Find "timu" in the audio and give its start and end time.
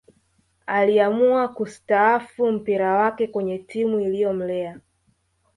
3.59-3.99